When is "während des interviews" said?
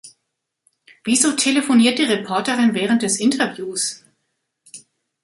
2.73-4.03